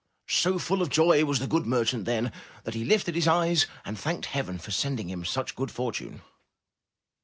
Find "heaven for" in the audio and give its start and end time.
4.25-4.71